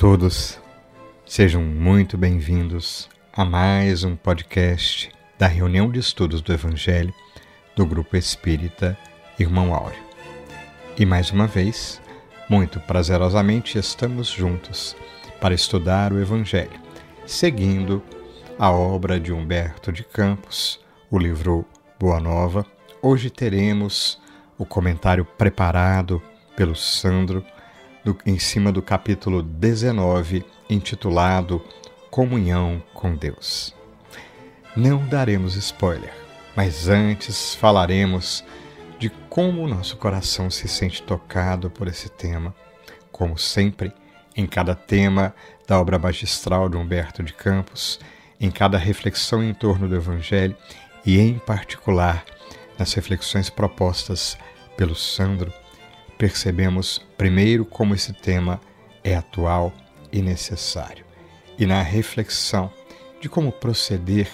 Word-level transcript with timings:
Todos, 0.00 0.58
sejam 1.26 1.62
muito 1.62 2.16
bem-vindos 2.16 3.06
a 3.34 3.44
mais 3.44 4.02
um 4.02 4.16
podcast 4.16 5.12
da 5.38 5.46
reunião 5.46 5.90
de 5.90 5.98
estudos 5.98 6.40
do 6.40 6.54
Evangelho 6.54 7.12
do 7.76 7.84
Grupo 7.84 8.16
Espírita 8.16 8.96
Irmão 9.38 9.74
Áureo. 9.74 10.02
E 10.98 11.04
mais 11.04 11.30
uma 11.30 11.46
vez, 11.46 12.00
muito 12.48 12.80
prazerosamente 12.80 13.76
estamos 13.76 14.28
juntos 14.28 14.96
para 15.38 15.52
estudar 15.52 16.14
o 16.14 16.18
Evangelho, 16.18 16.80
seguindo 17.26 18.02
a 18.58 18.70
obra 18.70 19.20
de 19.20 19.34
Humberto 19.34 19.92
de 19.92 20.02
Campos, 20.02 20.80
o 21.10 21.18
livro 21.18 21.62
Boa 21.98 22.18
Nova. 22.18 22.64
Hoje 23.02 23.28
teremos 23.28 24.18
o 24.56 24.64
comentário 24.64 25.26
preparado 25.26 26.22
pelo 26.56 26.74
Sandro 26.74 27.44
do, 28.04 28.16
em 28.24 28.38
cima 28.38 28.72
do 28.72 28.82
capítulo 28.82 29.42
19, 29.42 30.44
intitulado 30.68 31.62
Comunhão 32.10 32.82
com 32.94 33.14
Deus. 33.14 33.74
Não 34.76 35.06
daremos 35.06 35.56
spoiler, 35.56 36.12
mas 36.56 36.88
antes 36.88 37.54
falaremos 37.54 38.44
de 38.98 39.10
como 39.28 39.62
o 39.62 39.68
nosso 39.68 39.96
coração 39.96 40.50
se 40.50 40.68
sente 40.68 41.02
tocado 41.02 41.70
por 41.70 41.88
esse 41.88 42.08
tema. 42.08 42.54
Como 43.10 43.38
sempre, 43.38 43.92
em 44.36 44.46
cada 44.46 44.74
tema 44.74 45.34
da 45.66 45.80
obra 45.80 45.98
magistral 45.98 46.68
de 46.68 46.76
Humberto 46.76 47.22
de 47.22 47.32
Campos, 47.32 47.98
em 48.40 48.50
cada 48.50 48.78
reflexão 48.78 49.42
em 49.42 49.52
torno 49.52 49.88
do 49.88 49.96
Evangelho 49.96 50.56
e, 51.04 51.18
em 51.18 51.38
particular, 51.38 52.24
nas 52.78 52.92
reflexões 52.94 53.50
propostas 53.50 54.38
pelo 54.76 54.94
Sandro, 54.94 55.52
percebemos 56.20 57.00
primeiro 57.16 57.64
como 57.64 57.94
esse 57.94 58.12
tema 58.12 58.60
é 59.02 59.16
atual 59.16 59.72
e 60.12 60.20
necessário, 60.20 61.02
e 61.58 61.64
na 61.64 61.80
reflexão 61.80 62.70
de 63.22 63.28
como 63.30 63.50
proceder 63.50 64.28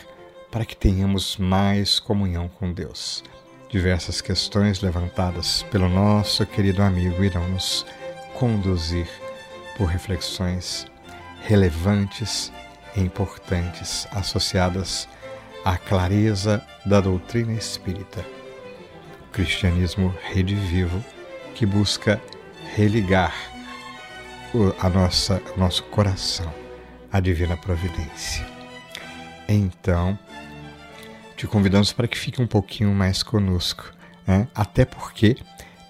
para 0.51 0.65
que 0.65 0.77
tenhamos 0.77 1.37
mais 1.37 2.01
comunhão 2.01 2.49
com 2.49 2.73
Deus. 2.73 3.23
Diversas 3.71 4.21
questões 4.21 4.81
levantadas 4.81 5.63
pelo 5.71 5.89
nosso 5.89 6.45
querido 6.45 6.83
amigo 6.83 7.23
irão 7.23 7.49
nos 7.51 7.87
conduzir 8.35 9.07
por 9.77 9.87
reflexões 9.87 10.89
relevantes 11.43 12.53
e 12.97 13.01
importantes 13.01 14.09
associadas 14.11 15.09
à 15.65 15.79
clareza 15.79 16.67
da 16.85 17.01
doutrina 17.01 17.53
espírita. 17.53 18.27
O 19.29 19.31
cristianismo 19.31 20.13
redivivo 20.25 21.01
que 21.57 21.65
busca 21.65 22.21
religar 22.77 23.35
o, 24.55 24.75
a 24.79 24.91
nossa, 24.91 25.43
nosso 25.57 25.83
coração 25.85 26.53
à 27.11 27.19
divina 27.19 27.57
providência. 27.57 28.47
Então, 29.49 30.19
te 31.35 31.47
convidamos 31.47 31.95
para 31.95 32.07
que 32.07 32.19
fique 32.19 32.43
um 32.43 32.47
pouquinho 32.47 32.93
mais 32.93 33.23
conosco, 33.23 33.91
né? 34.27 34.47
até 34.55 34.85
porque 34.85 35.37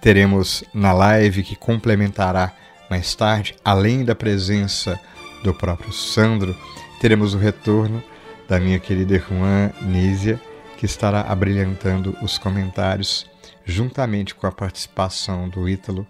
teremos 0.01 0.63
na 0.73 0.93
live 0.93 1.43
que 1.43 1.57
complementará 1.57 2.53
mais 2.89 3.17
tarde, 3.17 3.57
além 3.65 4.05
da 4.05 4.15
presença 4.15 4.99
do 5.43 5.53
próprio 5.53 5.93
Sandro, 5.93 6.57
teremos 7.01 7.35
o 7.35 7.39
retorno 7.39 8.01
da 8.49 8.61
minha 8.61 8.79
querida 8.79 9.15
irmã 9.15 9.73
Nízia, 9.83 10.41
que 10.77 10.87
estará 10.87 11.23
abrilhantando 11.23 12.17
os 12.23 12.39
comentários 12.39 13.27
juntamente 13.65 14.35
com 14.35 14.47
a 14.47 14.53
participação 14.53 15.49
do 15.49 15.69
Ítalo 15.69 16.07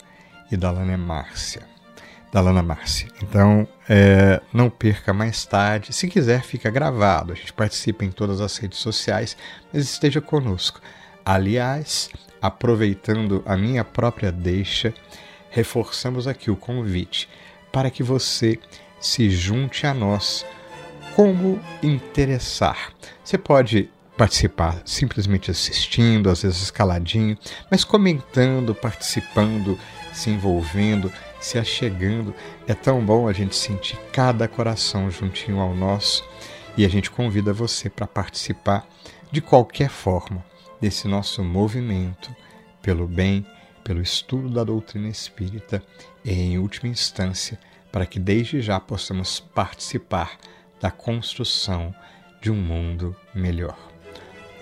e 0.51 0.57
da 0.57 0.71
Lana 0.71 0.97
Márcia. 0.97 1.63
Da 2.33 2.41
Lana 2.41 2.63
Márcia. 2.63 3.09
Então, 3.23 3.67
é, 3.89 4.41
não 4.53 4.69
perca 4.69 5.13
mais 5.13 5.45
tarde. 5.45 5.93
Se 5.93 6.09
quiser, 6.09 6.43
fica 6.43 6.71
gravado. 6.71 7.33
A 7.33 7.37
gente 7.37 7.53
participa 7.53 8.05
em 8.05 8.11
todas 8.11 8.41
as 8.41 8.57
redes 8.57 8.79
sociais, 8.79 9.37
mas 9.73 9.85
esteja 9.85 10.21
conosco. 10.21 10.81
Aliás, 11.25 12.11
aproveitando 12.41 13.43
a 13.47 13.57
minha 13.57 13.85
própria 13.85 14.31
deixa, 14.31 14.93
reforçamos 15.51 16.29
aqui 16.29 16.51
o 16.51 16.57
convite 16.57 17.29
para 17.73 17.91
que 17.91 18.03
você 18.03 18.59
se 19.01 19.31
junte 19.31 19.87
a 19.87 19.95
nós 19.95 20.45
como 21.15 21.59
interessar. 21.83 22.93
Você 23.25 23.39
pode 23.39 23.91
participar 24.17 24.81
simplesmente 24.85 25.51
assistindo, 25.51 26.31
às 26.31 26.43
vezes 26.43 26.71
caladinho, 26.71 27.37
mas 27.71 27.85
comentando, 27.85 28.75
participando, 28.75 29.79
se 30.13 30.31
envolvendo, 30.31 31.13
se 31.41 31.59
achegando. 31.59 32.35
É 32.67 32.75
tão 32.75 33.05
bom 33.05 33.29
a 33.29 33.33
gente 33.33 33.55
sentir 33.55 33.99
cada 34.13 34.49
coração 34.49 35.11
juntinho 35.11 35.61
ao 35.61 35.75
nosso 35.75 36.25
e 36.77 36.85
a 36.85 36.89
gente 36.89 37.11
convida 37.11 37.53
você 37.53 37.91
para 37.91 38.07
participar 38.07 38.87
de 39.31 39.41
qualquer 39.41 39.91
forma 39.91 40.45
desse 40.81 41.07
nosso 41.07 41.43
movimento 41.43 42.35
pelo 42.81 43.07
bem, 43.07 43.47
pelo 43.85 44.01
estudo 44.01 44.49
da 44.49 44.65
doutrina 44.65 45.09
espírita 45.09 45.83
e, 46.25 46.33
em 46.33 46.59
última 46.59 46.89
instância, 46.89 47.59
para 47.93 48.07
que 48.07 48.19
desde 48.19 48.61
já 48.61 48.79
possamos 48.81 49.41
participar 49.41 50.37
da 50.81 50.91
construção 50.91 51.95
de 52.41 52.51
um 52.51 52.57
mundo 52.57 53.17
melhor 53.35 53.86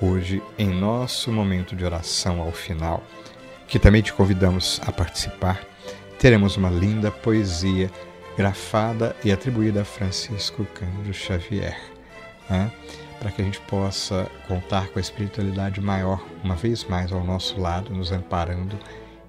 hoje 0.00 0.42
em 0.58 0.68
nosso 0.68 1.32
momento 1.32 1.74
de 1.74 1.84
oração 1.84 2.40
ao 2.40 2.52
final, 2.52 3.02
que 3.66 3.78
também 3.78 4.02
te 4.02 4.12
convidamos 4.12 4.80
a 4.86 4.92
participar, 4.92 5.64
teremos 6.18 6.56
uma 6.56 6.70
linda 6.70 7.10
poesia 7.10 7.90
grafada 8.36 9.14
e 9.24 9.30
atribuída 9.30 9.82
a 9.82 9.84
Francisco 9.84 10.64
Cândido 10.74 11.12
Xavier, 11.12 11.78
né? 12.48 12.70
para 13.18 13.30
que 13.30 13.40
a 13.40 13.44
gente 13.44 13.60
possa 13.60 14.30
contar 14.46 14.88
com 14.88 14.98
a 14.98 15.02
espiritualidade 15.02 15.80
maior, 15.80 16.22
uma 16.42 16.54
vez 16.54 16.84
mais 16.84 17.12
ao 17.12 17.24
nosso 17.24 17.58
lado, 17.60 17.94
nos 17.94 18.12
amparando 18.12 18.78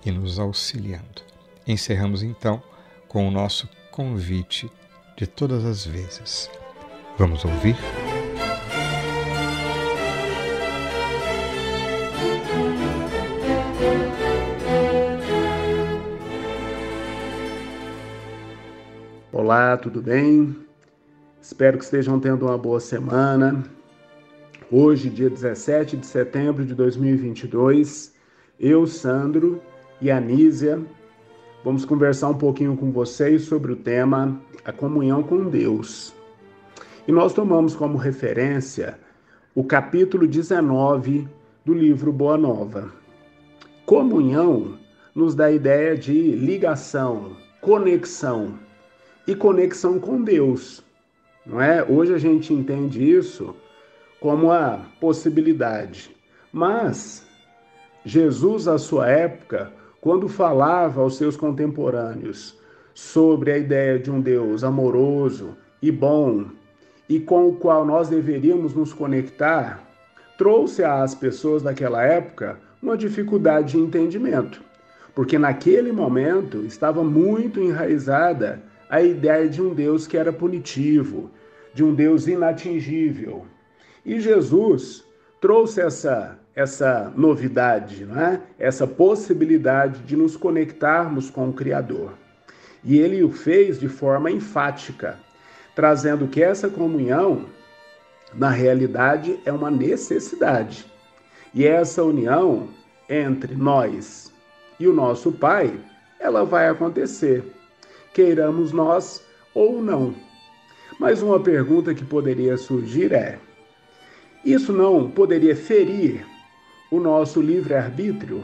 e 0.06 0.12
nos 0.12 0.38
auxiliando. 0.40 1.24
Encerramos 1.66 2.22
então 2.22 2.62
com 3.08 3.28
o 3.28 3.32
nosso 3.32 3.70
convite 3.92 4.70
de 5.16 5.26
todas 5.26 5.64
as 5.64 5.86
vezes. 5.86 6.50
Vamos 7.18 7.46
ouvir? 7.46 7.78
Olá, 19.38 19.76
tudo 19.76 20.02
bem? 20.02 20.56
Espero 21.42 21.78
que 21.78 21.84
estejam 21.84 22.22
tendo 22.22 22.46
uma 22.46 22.58
boa 22.58 22.80
semana. 22.80 23.66
Hoje, 24.72 25.10
dia 25.10 25.30
17 25.30 25.98
de 25.98 26.06
setembro 26.06 26.66
de 26.66 26.74
2022, 26.74 28.16
eu, 28.58 28.88
Sandro 28.88 29.62
e 30.00 30.10
Anísia 30.10 30.82
vamos 31.66 31.84
conversar 31.84 32.30
um 32.30 32.38
pouquinho 32.38 32.78
com 32.78 32.94
vocês 32.94 33.42
sobre 33.42 33.74
o 33.74 33.76
tema 33.76 34.42
a 34.64 34.72
comunhão 34.72 35.22
com 35.22 35.50
Deus. 35.50 36.16
E 37.06 37.12
nós 37.12 37.34
tomamos 37.34 37.76
como 37.76 37.98
referência 37.98 38.98
o 39.54 39.66
capítulo 39.66 40.26
19 40.26 41.28
do 41.66 41.74
livro 41.74 42.14
Boa 42.14 42.38
Nova. 42.38 42.90
Comunhão 43.86 44.80
nos 45.14 45.36
dá 45.36 45.48
a 45.48 45.52
ideia 45.52 45.94
de 45.98 46.14
ligação, 46.14 47.36
conexão 47.60 48.64
e 49.28 49.36
conexão 49.36 50.00
com 50.00 50.22
Deus. 50.22 50.84
Não 51.46 51.62
é? 51.62 51.84
Hoje 51.84 52.14
a 52.14 52.18
gente 52.18 52.54
entende 52.54 53.04
isso 53.04 53.56
como 54.20 54.52
a 54.52 54.80
possibilidade. 55.00 56.16
Mas 56.52 57.26
Jesus, 58.04 58.68
à 58.68 58.78
sua 58.78 59.10
época, 59.10 59.72
quando 60.00 60.28
falava 60.28 61.02
aos 61.02 61.18
seus 61.18 61.36
contemporâneos 61.36 62.58
sobre 62.94 63.52
a 63.52 63.58
ideia 63.58 64.00
de 64.00 64.10
um 64.10 64.22
Deus 64.22 64.64
amoroso 64.64 65.58
e 65.82 65.92
bom 65.92 66.46
e 67.10 67.20
com 67.20 67.50
o 67.50 67.56
qual 67.56 67.86
nós 67.86 68.10
deveríamos 68.10 68.74
nos 68.74 68.94
conectar, 68.94 69.84
trouxe 70.38 70.84
às 70.84 71.14
pessoas 71.14 71.62
daquela 71.62 72.04
época 72.04 72.60
uma 72.82 72.98
dificuldade 72.98 73.74
de 73.74 73.80
entendimento, 73.80 74.62
porque 75.14 75.38
naquele 75.38 75.92
momento 75.92 76.64
estava 76.66 77.04
muito 77.04 77.60
enraizada 77.60 78.62
a 78.96 79.02
ideia 79.02 79.50
de 79.50 79.62
um 79.62 79.74
Deus 79.74 80.08
que 80.08 80.18
era 80.18 80.32
punitivo, 80.32 81.30
de 81.74 81.84
um 81.84 81.94
Deus 81.94 82.28
inatingível. 82.28 83.46
E 84.06 84.22
Jesus 84.22 85.04
trouxe 85.42 85.82
essa 85.82 86.40
essa 86.56 87.12
novidade, 87.18 88.08
é? 88.18 88.40
essa 88.58 88.88
possibilidade 88.88 90.00
de 90.04 90.16
nos 90.16 90.38
conectarmos 90.38 91.30
com 91.30 91.50
o 91.50 91.54
Criador. 91.54 92.14
E 92.82 92.98
ele 92.98 93.22
o 93.24 93.30
fez 93.30 93.78
de 93.78 93.90
forma 93.90 94.32
enfática, 94.32 95.20
trazendo 95.76 96.30
que 96.30 96.42
essa 96.42 96.70
comunhão, 96.70 97.48
na 98.34 98.50
realidade, 98.50 99.38
é 99.44 99.52
uma 99.52 99.70
necessidade. 99.70 100.86
E 101.54 101.68
essa 101.68 102.02
união 102.02 102.70
entre 103.10 103.54
nós 103.54 104.32
e 104.80 104.88
o 104.88 104.94
nosso 104.94 105.34
Pai, 105.34 105.78
ela 106.22 106.46
vai 106.46 106.70
acontecer 106.70 107.44
queiramos 108.16 108.72
nós 108.72 109.22
ou 109.54 109.82
não. 109.82 110.16
Mas 110.98 111.22
uma 111.22 111.38
pergunta 111.38 111.94
que 111.94 112.06
poderia 112.06 112.56
surgir 112.58 113.12
é: 113.12 113.38
isso 114.44 114.72
não 114.72 115.12
poderia 115.12 115.56
ferir 115.56 116.26
o 116.90 116.98
nosso 117.00 117.42
livre-arbítrio? 117.42 118.42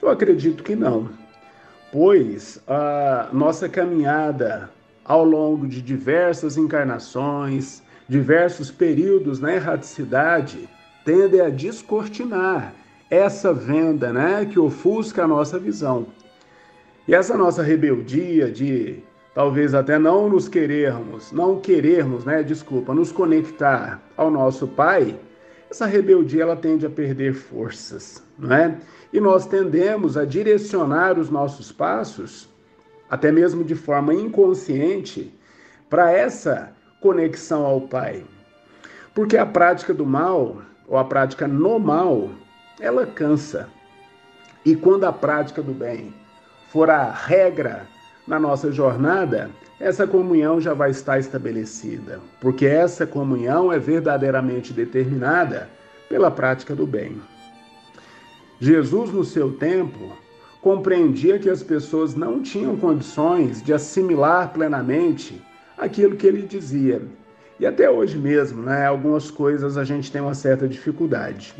Eu 0.00 0.08
acredito 0.08 0.64
que 0.64 0.74
não, 0.74 1.10
pois 1.92 2.58
a 2.66 3.28
nossa 3.32 3.68
caminhada 3.68 4.70
ao 5.04 5.24
longo 5.24 5.68
de 5.68 5.82
diversas 5.82 6.56
encarnações, 6.56 7.82
diversos 8.08 8.70
períodos 8.70 9.40
na 9.40 9.54
erraticidade, 9.54 10.66
tende 11.04 11.38
a 11.38 11.50
descortinar 11.50 12.72
essa 13.10 13.52
venda 13.52 14.10
né, 14.10 14.46
que 14.46 14.58
ofusca 14.58 15.24
a 15.24 15.28
nossa 15.28 15.58
visão. 15.58 16.06
E 17.06 17.14
essa 17.14 17.36
nossa 17.36 17.62
rebeldia 17.62 18.50
de 18.50 19.02
talvez 19.34 19.74
até 19.74 19.98
não 19.98 20.28
nos 20.28 20.48
querermos, 20.48 21.32
não 21.32 21.60
querermos, 21.60 22.24
né, 22.24 22.42
desculpa, 22.42 22.94
nos 22.94 23.12
conectar 23.12 24.00
ao 24.16 24.30
nosso 24.30 24.66
Pai, 24.66 25.18
essa 25.70 25.84
rebeldia 25.84 26.44
ela 26.44 26.56
tende 26.56 26.86
a 26.86 26.90
perder 26.90 27.34
forças, 27.34 28.22
não 28.38 28.54
é? 28.54 28.78
E 29.12 29.20
nós 29.20 29.46
tendemos 29.46 30.16
a 30.16 30.24
direcionar 30.24 31.18
os 31.18 31.28
nossos 31.28 31.70
passos, 31.70 32.48
até 33.10 33.30
mesmo 33.30 33.64
de 33.64 33.74
forma 33.74 34.14
inconsciente, 34.14 35.34
para 35.90 36.10
essa 36.10 36.72
conexão 37.02 37.66
ao 37.66 37.82
Pai. 37.82 38.24
Porque 39.14 39.36
a 39.36 39.44
prática 39.44 39.92
do 39.92 40.06
mal, 40.06 40.62
ou 40.88 40.96
a 40.96 41.04
prática 41.04 41.46
no 41.46 41.78
mal, 41.78 42.30
ela 42.80 43.06
cansa. 43.06 43.68
E 44.64 44.74
quando 44.74 45.04
a 45.04 45.12
prática 45.12 45.60
do 45.60 45.72
bem 45.72 46.14
for 46.74 46.90
a 46.90 47.08
regra 47.08 47.86
na 48.26 48.36
nossa 48.36 48.72
jornada, 48.72 49.48
essa 49.78 50.08
comunhão 50.08 50.60
já 50.60 50.74
vai 50.74 50.90
estar 50.90 51.20
estabelecida, 51.20 52.18
porque 52.40 52.66
essa 52.66 53.06
comunhão 53.06 53.72
é 53.72 53.78
verdadeiramente 53.78 54.72
determinada 54.72 55.70
pela 56.08 56.32
prática 56.32 56.74
do 56.74 56.84
bem. 56.84 57.22
Jesus, 58.58 59.12
no 59.12 59.24
seu 59.24 59.52
tempo, 59.52 60.16
compreendia 60.60 61.38
que 61.38 61.48
as 61.48 61.62
pessoas 61.62 62.16
não 62.16 62.42
tinham 62.42 62.76
condições 62.76 63.62
de 63.62 63.72
assimilar 63.72 64.52
plenamente 64.52 65.40
aquilo 65.78 66.16
que 66.16 66.26
ele 66.26 66.42
dizia. 66.42 67.02
E 67.60 67.66
até 67.66 67.88
hoje 67.88 68.18
mesmo, 68.18 68.64
né, 68.64 68.84
algumas 68.84 69.30
coisas 69.30 69.76
a 69.76 69.84
gente 69.84 70.10
tem 70.10 70.20
uma 70.20 70.34
certa 70.34 70.66
dificuldade. 70.66 71.54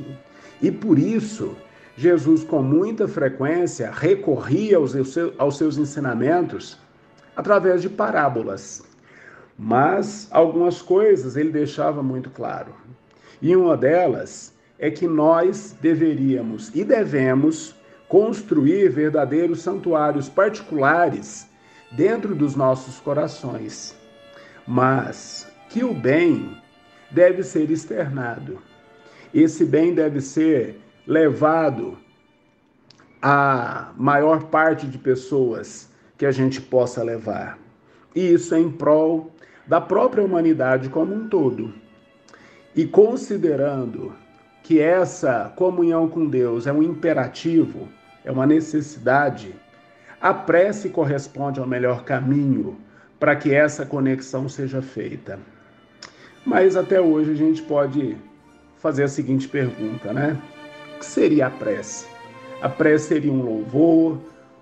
E 0.60 0.72
por 0.72 0.98
isso, 0.98 1.54
Jesus, 1.96 2.42
com 2.42 2.60
muita 2.60 3.06
frequência, 3.06 3.90
recorria 3.90 4.76
aos, 4.76 5.56
seus 5.56 5.78
ensinamentos 5.78 6.76
através 7.36 7.82
de 7.82 7.88
parábolas. 7.88 8.82
Mas 9.56 10.28
algumas 10.32 10.82
coisas 10.82 11.36
ele 11.36 11.50
deixava 11.50 12.02
muito 12.02 12.30
claro. 12.30 12.74
E 13.40 13.54
uma 13.54 13.76
delas 13.76 14.52
é 14.78 14.90
que 14.90 15.06
nós 15.06 15.76
deveríamos 15.80 16.74
e 16.74 16.82
devemos 16.82 17.74
construir 18.08 18.88
verdadeiros 18.88 19.62
santuários 19.62 20.28
particulares 20.28 21.48
dentro 21.92 22.34
dos 22.34 22.56
nossos 22.56 22.98
corações. 22.98 23.96
Mas 24.66 25.46
que 25.68 25.84
o 25.84 25.94
bem 25.94 26.56
deve 27.10 27.44
ser 27.44 27.70
externado. 27.70 28.58
Esse 29.32 29.64
bem 29.64 29.94
deve 29.94 30.20
ser 30.20 30.80
levado 31.06 31.98
a 33.20 33.92
maior 33.96 34.44
parte 34.44 34.86
de 34.86 34.98
pessoas 34.98 35.90
que 36.16 36.26
a 36.26 36.30
gente 36.30 36.60
possa 36.60 37.02
levar. 37.02 37.58
E 38.14 38.32
isso 38.32 38.54
é 38.54 38.60
em 38.60 38.70
prol 38.70 39.32
da 39.66 39.80
própria 39.80 40.22
humanidade 40.22 40.88
como 40.88 41.14
um 41.14 41.28
todo. 41.28 41.72
E 42.76 42.86
considerando 42.86 44.14
que 44.62 44.80
essa 44.80 45.52
comunhão 45.56 46.08
com 46.08 46.26
Deus 46.26 46.66
é 46.66 46.72
um 46.72 46.82
imperativo, 46.82 47.88
é 48.24 48.32
uma 48.32 48.46
necessidade, 48.46 49.54
a 50.20 50.32
prece 50.32 50.88
corresponde 50.88 51.60
ao 51.60 51.66
melhor 51.66 52.04
caminho 52.04 52.78
para 53.20 53.36
que 53.36 53.54
essa 53.54 53.84
conexão 53.84 54.48
seja 54.48 54.80
feita. 54.80 55.38
Mas 56.44 56.76
até 56.76 57.00
hoje 57.00 57.32
a 57.32 57.34
gente 57.34 57.62
pode 57.62 58.16
fazer 58.78 59.04
a 59.04 59.08
seguinte 59.08 59.48
pergunta, 59.48 60.12
né? 60.12 60.40
O 60.94 60.98
que 61.00 61.06
seria 61.06 61.48
a 61.48 61.50
prece? 61.50 62.06
A 62.62 62.68
prece 62.68 63.08
seria 63.08 63.32
um 63.32 63.42
louvor 63.42 64.16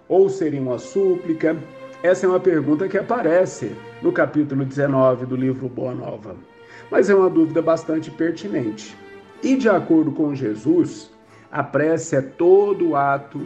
ou 0.09 0.31
seria 0.31 0.61
uma 0.61 0.79
súplica? 0.79 1.57
Essa 2.03 2.25
é 2.25 2.29
uma 2.29 2.41
pergunta 2.41 2.89
que 2.89 2.97
aparece 2.97 3.77
no 4.01 4.11
capítulo 4.11 4.65
19 4.65 5.27
do 5.27 5.37
livro 5.37 5.69
Boa 5.69 5.95
Nova. 5.95 6.35
Mas 6.91 7.11
é 7.11 7.15
uma 7.15 7.29
dúvida 7.29 7.61
bastante 7.61 8.11
pertinente. 8.11 8.97
E 9.43 9.57
de 9.57 9.69
acordo 9.69 10.11
com 10.11 10.35
Jesus, 10.35 11.11
a 11.51 11.63
prece 11.63 12.17
é 12.17 12.23
todo 12.23 12.89
o 12.89 12.97
ato 12.97 13.41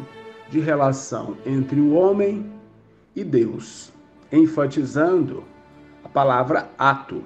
de 0.49 0.61
relação 0.61 1.37
entre 1.45 1.81
o 1.81 1.93
homem 1.93 2.47
e 3.17 3.25
Deus, 3.25 3.93
enfatizando 4.31 5.43
a 6.05 6.09
palavra 6.09 6.71
ato, 6.79 7.25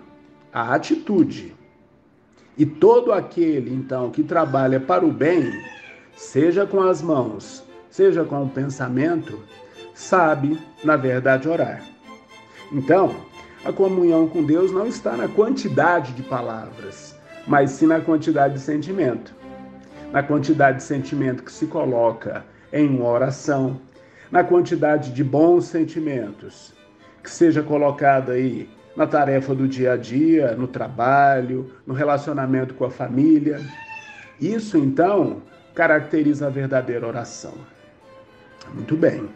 a 0.52 0.74
atitude. 0.74 1.54
E 2.56 2.66
todo 2.66 3.12
aquele, 3.12 3.72
então, 3.72 4.10
que 4.10 4.22
trabalha 4.22 4.78
para 4.78 5.04
o 5.04 5.12
bem, 5.12 5.50
seja 6.14 6.66
com 6.66 6.82
as 6.82 7.00
mãos, 7.00 7.64
seja 7.88 8.24
com 8.24 8.44
o 8.44 8.48
pensamento, 8.48 9.40
sabe, 9.94 10.58
na 10.84 10.96
verdade, 10.96 11.48
orar. 11.48 11.82
Então, 12.72 13.14
a 13.64 13.72
comunhão 13.72 14.26
com 14.28 14.44
Deus 14.44 14.72
não 14.72 14.86
está 14.86 15.16
na 15.16 15.28
quantidade 15.28 16.12
de 16.12 16.22
palavras, 16.22 17.16
mas 17.46 17.70
sim 17.72 17.86
na 17.86 18.00
quantidade 18.00 18.54
de 18.54 18.60
sentimento. 18.60 19.34
Na 20.12 20.22
quantidade 20.22 20.78
de 20.78 20.82
sentimento 20.82 21.42
que 21.42 21.52
se 21.52 21.66
coloca 21.66 22.44
em 22.72 22.88
uma 22.88 23.08
oração, 23.08 23.80
na 24.30 24.42
quantidade 24.42 25.12
de 25.12 25.22
bons 25.22 25.66
sentimentos 25.66 26.72
que 27.22 27.30
seja 27.30 27.62
colocada 27.62 28.32
aí 28.32 28.68
na 28.96 29.06
tarefa 29.06 29.54
do 29.54 29.68
dia 29.68 29.92
a 29.92 29.96
dia, 29.96 30.54
no 30.56 30.66
trabalho, 30.66 31.70
no 31.86 31.94
relacionamento 31.94 32.74
com 32.74 32.84
a 32.84 32.90
família. 32.90 33.60
Isso 34.40 34.76
então 34.76 35.42
caracteriza 35.74 36.46
a 36.46 36.50
verdadeira 36.50 37.06
oração. 37.06 37.54
Muito 38.74 38.96
bem. 38.96 39.28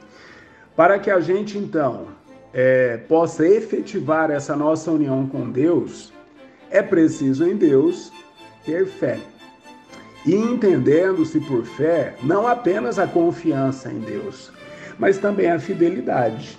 Para 0.76 0.99
que 0.99 1.11
a 1.11 1.20
gente 1.20 1.56
então 1.56 2.08
é, 2.52 2.96
possa 2.96 3.46
efetivar 3.46 4.30
essa 4.30 4.56
nossa 4.56 4.90
união 4.90 5.26
com 5.26 5.50
Deus, 5.50 6.12
é 6.70 6.82
preciso 6.82 7.46
em 7.46 7.56
Deus 7.56 8.12
ter 8.64 8.87
fé. 8.87 9.18
E 10.26 10.34
entendendo-se 10.34 11.38
por 11.40 11.64
fé, 11.64 12.14
não 12.23 12.46
apenas 12.49 12.99
a 12.99 13.06
confiança 13.06 13.92
em 13.92 14.00
Deus, 14.00 14.50
mas 14.99 15.18
também 15.18 15.50
a 15.50 15.58
fidelidade, 15.58 16.58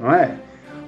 não 0.00 0.12
é? 0.12 0.38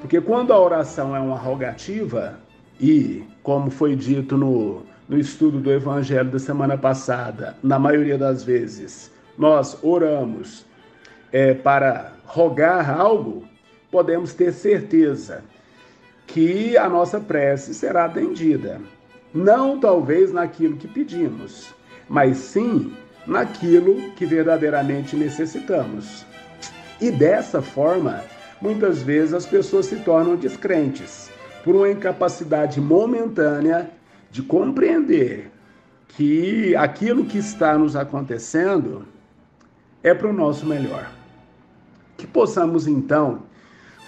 Porque 0.05 0.21
quando 0.21 0.53
a 0.53 0.61
oração 0.61 1.17
é 1.17 1.19
uma 1.19 1.39
rogativa, 1.39 2.39
e 2.79 3.25
como 3.43 3.71
foi 3.71 3.97
dito 3.97 4.37
no, 4.37 4.83
no 5.09 5.19
estudo 5.19 5.59
do 5.59 5.73
Evangelho 5.73 6.31
da 6.31 6.39
semana 6.39 6.77
passada, 6.77 7.57
na 7.63 7.79
maioria 7.79 8.19
das 8.19 8.45
vezes, 8.45 9.11
nós 9.39 9.79
oramos 9.83 10.67
é, 11.33 11.55
para 11.55 12.13
rogar 12.27 12.91
algo, 12.91 13.49
podemos 13.91 14.35
ter 14.35 14.53
certeza 14.53 15.43
que 16.27 16.77
a 16.77 16.87
nossa 16.87 17.19
prece 17.19 17.73
será 17.73 18.05
atendida. 18.05 18.83
Não 19.33 19.81
talvez 19.81 20.31
naquilo 20.31 20.77
que 20.77 20.87
pedimos, 20.87 21.75
mas 22.11 22.37
sim 22.37 22.93
naquilo 23.27 24.11
que 24.11 24.27
verdadeiramente 24.27 25.17
necessitamos. 25.17 26.27
E 27.01 27.11
dessa 27.11 27.63
forma, 27.63 28.23
muitas 28.61 29.03
vezes 29.03 29.35
as 29.35 29.47
pessoas 29.47 29.87
se 29.87 29.97
tornam 29.97 30.37
descrentes 30.37 31.31
por 31.63 31.75
uma 31.75 31.91
incapacidade 31.91 32.81
momentânea 32.81 33.91
de 34.31 34.43
compreender 34.43 35.51
que 36.09 36.77
aquilo 36.77 37.25
que 37.25 37.39
está 37.39 37.77
nos 37.77 37.97
acontecendo 37.97 39.07
é 40.03 40.15
para 40.15 40.29
o 40.29 40.33
nosso 40.33 40.67
melhor. 40.67 41.11
Que 42.17 42.27
possamos 42.27 42.87
então 42.87 43.43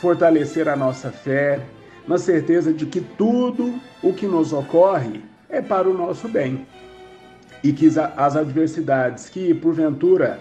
fortalecer 0.00 0.68
a 0.68 0.76
nossa 0.76 1.10
fé, 1.10 1.60
na 2.06 2.18
certeza 2.18 2.72
de 2.72 2.86
que 2.86 3.00
tudo 3.00 3.80
o 4.02 4.12
que 4.12 4.26
nos 4.26 4.52
ocorre 4.52 5.24
é 5.48 5.60
para 5.60 5.88
o 5.88 5.94
nosso 5.94 6.28
bem 6.28 6.66
e 7.64 7.72
que 7.72 7.86
as 8.16 8.36
adversidades 8.36 9.28
que 9.28 9.52
porventura 9.54 10.38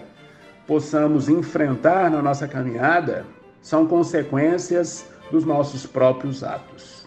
possamos 0.66 1.28
enfrentar 1.28 2.10
na 2.10 2.22
nossa 2.22 2.46
caminhada 2.46 3.24
são 3.66 3.84
consequências 3.84 5.04
dos 5.28 5.44
nossos 5.44 5.84
próprios 5.84 6.44
atos. 6.44 7.04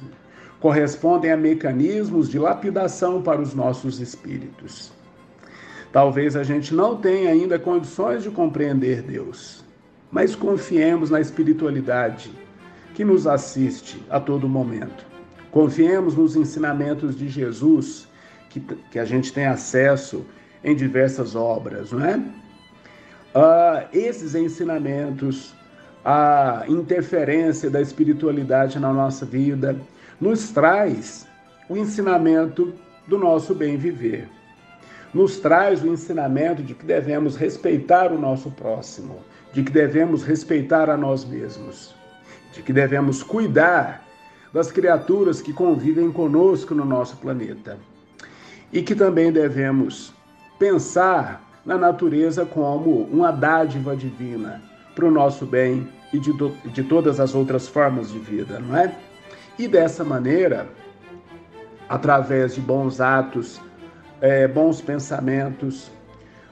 Correspondem 0.59 1.31
a 1.31 1.37
mecanismos 1.37 2.27
de 2.27 2.37
lapidação 2.37 3.21
para 3.21 3.39
os 3.39 3.53
nossos 3.53 4.01
espíritos. 4.01 4.91
Talvez 5.93 6.35
a 6.35 6.43
gente 6.43 6.75
não 6.75 6.97
tenha 6.97 7.29
ainda 7.29 7.57
condições 7.57 8.23
de 8.23 8.29
compreender 8.29 9.01
Deus, 9.01 9.63
mas 10.11 10.35
confiemos 10.35 11.09
na 11.09 11.21
espiritualidade, 11.21 12.29
que 12.93 13.05
nos 13.05 13.25
assiste 13.25 14.05
a 14.09 14.19
todo 14.19 14.49
momento. 14.49 15.05
Confiemos 15.51 16.13
nos 16.13 16.35
ensinamentos 16.35 17.15
de 17.15 17.29
Jesus, 17.29 18.05
que, 18.49 18.59
que 18.91 18.99
a 18.99 19.05
gente 19.05 19.31
tem 19.31 19.45
acesso 19.45 20.25
em 20.61 20.75
diversas 20.75 21.37
obras, 21.37 21.93
não 21.93 22.03
é? 22.03 22.17
Uh, 22.17 23.87
esses 23.93 24.35
ensinamentos, 24.35 25.57
a 26.03 26.63
interferência 26.67 27.69
da 27.69 27.81
espiritualidade 27.81 28.79
na 28.79 28.93
nossa 28.93 29.25
vida, 29.25 29.75
nos 30.19 30.49
traz 30.51 31.27
o 31.67 31.77
ensinamento 31.77 32.73
do 33.07 33.17
nosso 33.17 33.53
bem 33.53 33.77
viver. 33.77 34.27
Nos 35.13 35.39
traz 35.39 35.83
o 35.83 35.87
ensinamento 35.87 36.61
de 36.61 36.73
que 36.73 36.85
devemos 36.85 37.35
respeitar 37.35 38.11
o 38.11 38.19
nosso 38.19 38.51
próximo, 38.51 39.17
de 39.53 39.63
que 39.63 39.71
devemos 39.71 40.23
respeitar 40.23 40.89
a 40.89 40.95
nós 40.95 41.25
mesmos, 41.25 41.95
de 42.53 42.61
que 42.61 42.71
devemos 42.71 43.23
cuidar 43.23 44.03
das 44.53 44.71
criaturas 44.71 45.41
que 45.41 45.53
convivem 45.53 46.11
conosco 46.11 46.75
no 46.75 46.85
nosso 46.85 47.17
planeta. 47.17 47.77
E 48.71 48.81
que 48.81 48.95
também 48.95 49.31
devemos 49.31 50.13
pensar 50.59 51.43
na 51.65 51.77
natureza 51.77 52.45
como 52.45 53.03
uma 53.03 53.31
dádiva 53.31 53.95
divina 53.95 54.61
para 54.95 55.05
o 55.05 55.11
nosso 55.11 55.45
bem 55.45 55.87
e 56.11 56.19
de, 56.19 56.31
de 56.71 56.83
todas 56.83 57.19
as 57.19 57.35
outras 57.35 57.67
formas 57.67 58.11
de 58.11 58.19
vida, 58.19 58.59
não 58.59 58.75
é? 58.75 58.95
E 59.57 59.67
dessa 59.67 60.03
maneira, 60.03 60.67
através 61.87 62.55
de 62.55 62.61
bons 62.61 62.99
atos, 62.99 63.61
é, 64.21 64.47
bons 64.47 64.81
pensamentos, 64.81 65.91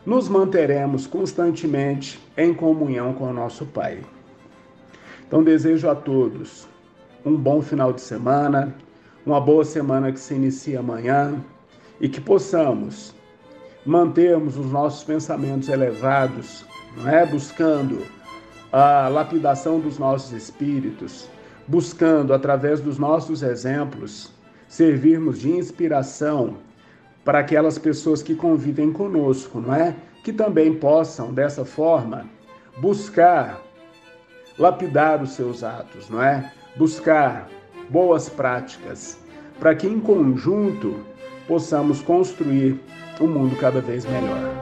nos 0.05 0.29
manteremos 0.29 1.05
constantemente 1.05 2.19
em 2.37 2.53
comunhão 2.53 3.13
com 3.13 3.25
o 3.25 3.33
nosso 3.33 3.65
Pai. 3.65 3.99
Então, 5.27 5.43
desejo 5.43 5.89
a 5.89 5.95
todos 5.95 6.67
um 7.25 7.35
bom 7.35 7.61
final 7.61 7.91
de 7.91 7.99
semana, 7.99 8.73
uma 9.25 9.41
boa 9.41 9.65
semana 9.65 10.11
que 10.11 10.19
se 10.19 10.33
inicia 10.33 10.79
amanhã 10.79 11.43
e 11.99 12.07
que 12.07 12.21
possamos 12.21 13.13
mantermos 13.85 14.57
os 14.57 14.71
nossos 14.71 15.03
pensamentos 15.03 15.67
elevados, 15.67 16.65
não 16.95 17.09
é? 17.09 17.25
buscando 17.25 18.01
a 18.77 19.07
lapidação 19.07 19.79
dos 19.79 19.97
nossos 19.97 20.31
espíritos, 20.33 21.27
buscando 21.67 22.31
através 22.31 22.79
dos 22.79 22.99
nossos 22.99 23.41
exemplos 23.41 24.31
servirmos 24.67 25.39
de 25.39 25.49
inspiração 25.49 26.57
para 27.25 27.39
aquelas 27.39 27.79
pessoas 27.79 28.21
que 28.21 28.35
convivem 28.35 28.91
conosco, 28.93 29.59
não 29.59 29.73
é? 29.73 29.95
Que 30.23 30.31
também 30.31 30.75
possam 30.75 31.33
dessa 31.33 31.65
forma 31.65 32.25
buscar 32.77 33.59
lapidar 34.59 35.23
os 35.23 35.31
seus 35.31 35.63
atos, 35.63 36.07
não 36.07 36.21
é? 36.21 36.51
Buscar 36.75 37.49
boas 37.89 38.29
práticas 38.29 39.17
para 39.59 39.73
que 39.73 39.87
em 39.87 39.99
conjunto 39.99 40.99
possamos 41.47 42.01
construir 42.01 42.79
um 43.19 43.27
mundo 43.27 43.55
cada 43.55 43.81
vez 43.81 44.05
melhor. 44.05 44.53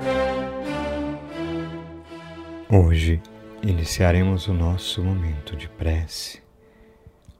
Hoje 2.71 3.21
iniciaremos 3.69 4.47
o 4.47 4.53
nosso 4.53 5.03
momento 5.03 5.55
de 5.55 5.67
prece 5.67 6.39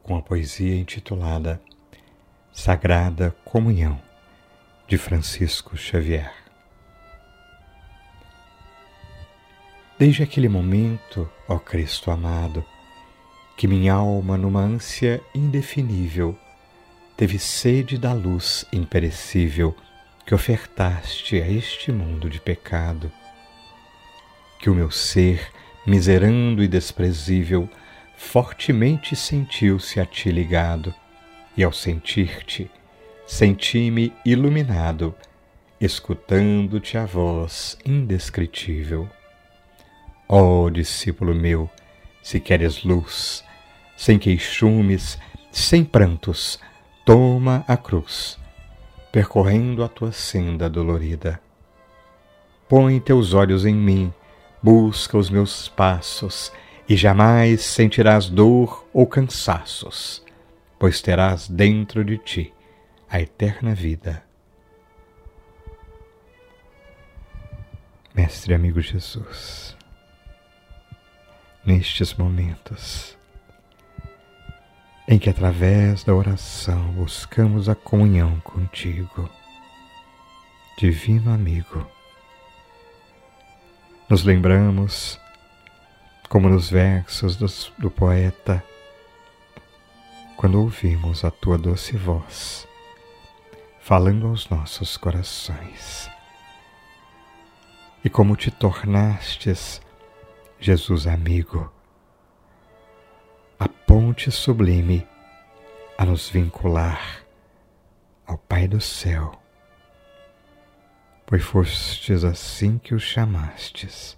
com 0.01 0.17
a 0.17 0.21
poesia 0.23 0.75
intitulada 0.75 1.61
Sagrada 2.51 3.35
Comunhão, 3.45 4.01
de 4.87 4.97
Francisco 4.97 5.77
Xavier. 5.77 6.33
Desde 9.99 10.23
aquele 10.23 10.49
momento, 10.49 11.29
ó 11.47 11.59
Cristo 11.59 12.09
amado, 12.09 12.65
que 13.55 13.67
minha 13.67 13.93
alma, 13.93 14.35
numa 14.35 14.61
ânsia 14.61 15.21
indefinível, 15.33 16.35
teve 17.15 17.37
sede 17.37 17.99
da 17.99 18.13
luz 18.13 18.65
imperecível 18.73 19.75
que 20.25 20.33
ofertaste 20.33 21.39
a 21.39 21.47
este 21.47 21.91
mundo 21.91 22.27
de 22.31 22.39
pecado, 22.41 23.11
que 24.59 24.71
o 24.71 24.73
meu 24.73 24.89
ser, 24.89 25.51
miserando 25.85 26.63
e 26.63 26.67
desprezível, 26.67 27.69
fortemente 28.17 29.15
sentiu-se 29.15 29.99
a 29.99 30.05
ti 30.05 30.31
ligado, 30.31 30.93
e 31.55 31.63
ao 31.63 31.71
sentir-te, 31.71 32.69
senti-me 33.25 34.11
iluminado, 34.25 35.15
escutando-te 35.79 36.97
a 36.97 37.05
voz 37.05 37.77
indescritível. 37.85 39.09
Ó 40.27 40.63
oh, 40.63 40.69
discípulo 40.69 41.35
meu, 41.35 41.69
se 42.21 42.39
queres 42.39 42.83
luz, 42.83 43.43
sem 43.95 44.17
queixumes, 44.17 45.19
sem 45.51 45.83
prantos, 45.85 46.59
toma 47.05 47.63
a 47.67 47.77
cruz, 47.77 48.37
percorrendo 49.11 49.83
a 49.83 49.87
tua 49.87 50.11
senda 50.11 50.69
dolorida. 50.69 51.39
Põe 52.67 52.99
teus 52.99 53.33
olhos 53.33 53.65
em 53.65 53.75
mim, 53.75 54.11
busca 54.65 55.15
os 55.15 55.29
meus 55.29 55.67
passos, 55.67 56.51
e 56.89 56.97
jamais 56.97 57.61
sentirás 57.61 58.27
dor 58.27 58.83
ou 58.91 59.05
cansaços, 59.05 60.23
pois 60.79 61.03
terás 61.03 61.47
dentro 61.47 62.03
de 62.03 62.17
ti 62.17 62.51
a 63.07 63.21
eterna 63.21 63.75
vida. 63.75 64.23
Mestre 68.15 68.55
amigo 68.55 68.81
Jesus, 68.81 69.77
nestes 71.63 72.15
momentos, 72.15 73.15
em 75.07 75.19
que 75.19 75.29
através 75.29 76.03
da 76.03 76.15
oração 76.15 76.91
buscamos 76.93 77.69
a 77.69 77.75
comunhão 77.75 78.39
contigo, 78.39 79.29
Divino 80.79 81.31
amigo. 81.31 81.94
Nos 84.07 84.23
lembramos, 84.23 85.19
como 86.29 86.47
nos 86.47 86.69
versos 86.69 87.35
dos, 87.35 87.73
do 87.77 87.89
poeta, 87.89 88.63
quando 90.37 90.61
ouvimos 90.61 91.23
a 91.25 91.31
tua 91.31 91.57
doce 91.57 91.97
voz 91.97 92.67
falando 93.85 94.25
aos 94.25 94.49
nossos 94.49 94.97
corações. 94.97 96.09
E 98.03 98.09
como 98.09 98.35
te 98.35 98.49
tornastes, 98.49 99.79
Jesus 100.59 101.05
amigo, 101.05 101.71
a 103.59 103.69
ponte 103.69 104.31
sublime 104.31 105.07
a 105.99 106.03
nos 106.03 106.27
vincular 106.27 107.23
ao 108.25 108.39
Pai 108.39 108.67
do 108.67 108.81
céu, 108.81 109.39
pois 111.25 111.43
fostes 111.43 112.23
assim 112.23 112.77
que 112.77 112.93
o 112.93 112.99
chamastes, 112.99 114.17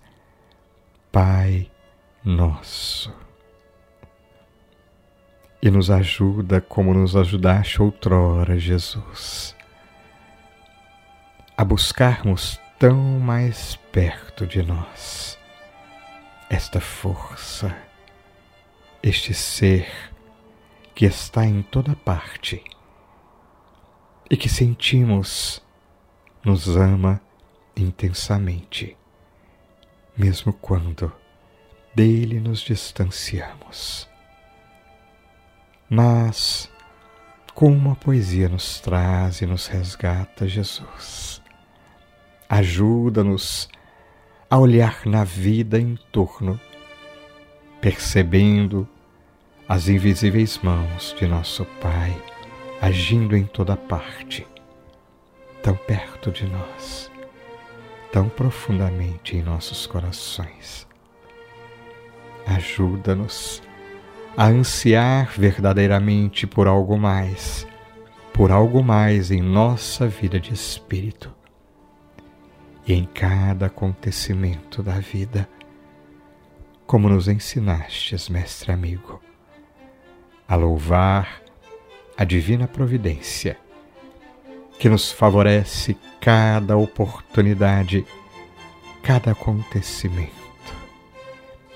Pai 1.12 1.72
nosso. 2.24 3.14
E 5.62 5.72
nos 5.72 5.90
ajuda 5.90 6.62
como 6.62 6.94
nos 6.94 7.16
ajudaste 7.16 7.82
outrora, 7.82 8.60
Jesus, 8.60 9.56
a 11.58 11.64
buscarmos 11.64 12.60
tão 12.78 13.02
mais 13.20 13.76
perto 13.92 14.46
de 14.46 14.62
nós 14.62 15.38
esta 16.50 16.80
força 16.80 17.76
este 19.02 19.34
ser 19.34 19.88
que 20.96 21.06
está 21.06 21.46
em 21.46 21.62
toda 21.62 21.96
parte 21.96 22.64
e 24.30 24.36
que 24.36 24.50
sentimos 24.50 25.62
nos 26.48 26.78
ama 26.78 27.20
intensamente, 27.76 28.96
mesmo 30.18 30.54
quando 30.54 31.12
dele 31.94 32.40
nos 32.40 32.62
distanciamos. 32.62 34.08
Mas, 35.90 36.72
como 37.54 37.92
a 37.92 37.96
poesia 37.96 38.48
nos 38.48 38.80
traz 38.80 39.42
e 39.42 39.46
nos 39.46 39.68
resgata, 39.68 40.48
Jesus, 40.48 41.42
ajuda-nos 42.48 43.68
a 44.50 44.58
olhar 44.58 45.06
na 45.06 45.26
vida 45.26 45.78
em 45.78 45.98
torno 46.14 46.58
percebendo 47.82 48.88
as 49.68 49.90
invisíveis 49.90 50.58
mãos 50.60 51.14
de 51.20 51.28
nosso 51.28 51.66
Pai 51.82 52.16
agindo 52.82 53.36
em 53.36 53.44
toda 53.44 53.76
parte, 53.76 54.48
tão 55.68 55.76
perto 55.76 56.32
de 56.32 56.48
nós, 56.48 57.12
tão 58.10 58.30
profundamente 58.30 59.36
em 59.36 59.42
nossos 59.42 59.86
corações. 59.86 60.88
Ajuda-nos 62.46 63.62
a 64.38 64.46
ansiar 64.46 65.34
verdadeiramente 65.38 66.48
por 66.48 66.68
algo 66.70 66.98
mais, 66.98 67.68
por 68.32 68.50
algo 68.50 68.82
mais 68.82 69.30
em 69.30 69.42
nossa 69.42 70.08
vida 70.08 70.40
de 70.40 70.54
espírito 70.54 71.36
e 72.88 72.94
em 72.94 73.04
cada 73.04 73.66
acontecimento 73.66 74.82
da 74.82 75.02
vida 75.02 75.50
como 76.86 77.10
nos 77.10 77.28
ensinastes, 77.28 78.30
mestre 78.30 78.72
amigo, 78.72 79.22
a 80.48 80.56
louvar 80.56 81.42
a 82.16 82.24
divina 82.24 82.70
providência 82.70 83.67
que 84.80 84.90
nos 84.90 85.12
favorece 85.12 85.98
cada 86.20 86.78
oportunidade, 86.78 88.06
cada 89.02 89.32
acontecimento 89.32 90.48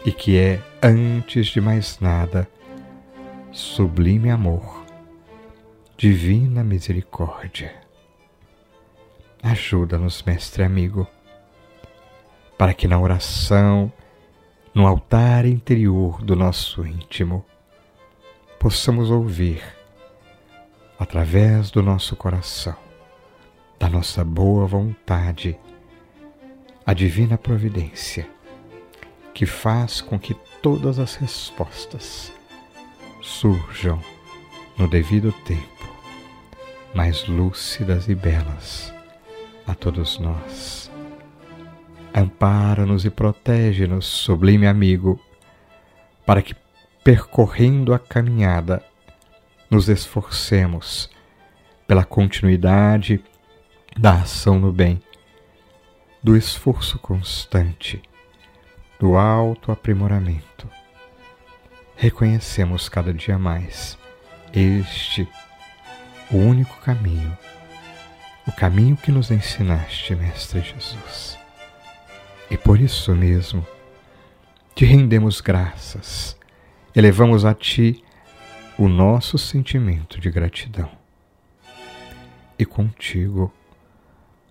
e 0.06 0.12
que 0.12 0.38
é, 0.38 0.62
antes 0.82 1.48
de 1.48 1.62
mais 1.62 2.00
nada, 2.00 2.50
sublime 3.52 4.30
amor, 4.30 4.84
divina 5.96 6.64
misericórdia. 6.64 7.74
Ajuda-nos, 9.44 10.24
Mestre 10.24 10.64
amigo, 10.64 11.08
para 12.58 12.74
que 12.74 12.88
na 12.88 13.00
oração, 13.00 13.92
no 14.74 14.88
altar 14.88 15.46
interior 15.46 16.24
do 16.24 16.36
nosso 16.36 16.86
íntimo, 16.86 17.46
possamos 18.60 19.10
ouvir, 19.10 19.64
através 20.98 21.72
do 21.72 21.82
nosso 21.82 22.16
coração, 22.16 22.78
da 23.82 23.90
nossa 23.90 24.24
boa 24.24 24.68
vontade, 24.68 25.58
a 26.86 26.94
divina 26.94 27.36
providência 27.36 28.30
que 29.34 29.44
faz 29.48 30.02
com 30.02 30.20
que 30.20 30.36
todas 30.62 31.00
as 31.00 31.16
respostas 31.16 32.32
surjam 33.24 34.00
no 34.78 34.88
devido 34.88 35.32
tempo, 35.46 35.90
mais 36.94 37.26
lúcidas 37.28 38.08
e 38.08 38.14
belas 38.14 38.94
a 39.66 39.74
todos 39.74 40.20
nós. 40.20 40.92
Ampara-nos 42.14 43.04
e 43.04 43.10
protege-nos, 43.10 44.06
sublime 44.06 44.68
amigo, 44.68 45.20
para 46.24 46.44
que, 46.44 46.56
percorrendo 47.04 47.96
a 47.96 47.98
caminhada, 48.00 48.86
nos 49.72 49.90
esforcemos 49.90 51.10
pela 51.88 52.06
continuidade 52.06 53.24
da 53.98 54.22
ação 54.22 54.60
no 54.60 54.72
bem, 54.72 55.02
do 56.24 56.36
esforço 56.36 57.00
constante, 57.00 58.02
do 59.00 59.16
alto 59.16 59.72
aprimoramento. 59.72 60.70
Reconhecemos 61.96 62.90
cada 62.90 63.14
dia 63.14 63.38
mais 63.38 63.98
este, 64.54 65.28
o 66.32 66.38
único 66.38 66.76
caminho 66.82 67.38
o 68.48 68.52
caminho 68.52 68.98
que 68.98 69.12
nos 69.12 69.32
ensinaste, 69.32 70.16
Mestre 70.16 70.62
Jesus. 70.62 71.38
E 72.50 72.58
por 72.58 72.80
isso 72.80 73.16
mesmo 73.16 73.66
te 74.76 74.84
rendemos 74.84 75.40
graças, 75.42 76.38
elevamos 76.96 77.46
a 77.46 77.54
Ti 77.54 78.04
o 78.78 78.88
nosso 78.88 79.38
sentimento 79.38 80.20
de 80.20 80.30
gratidão. 80.30 80.90
E 82.58 82.66
contigo, 82.66 83.54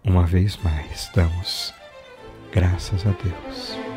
uma 0.05 0.25
vez 0.25 0.57
mais, 0.63 1.11
damos 1.15 1.75
graças 2.53 3.07
a 3.07 3.11
Deus. 3.11 3.90